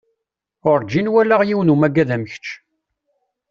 [0.69, 2.47] Urǧin walaɣ yiwen umagad am kečč.